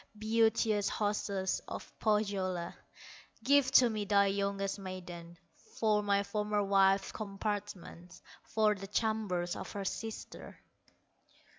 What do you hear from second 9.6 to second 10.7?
her sister."